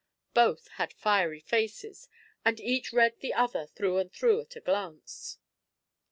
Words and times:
Both 0.33 0.67
had 0.69 0.93
fiery 0.93 1.41
faces, 1.41 2.09
and 2.43 2.59
each 2.59 2.91
read 2.91 3.19
the 3.19 3.35
other 3.35 3.67
through 3.67 3.99
and 3.99 4.11
through 4.11 4.41
at 4.41 4.55
a 4.55 4.59
glance. 4.59 5.37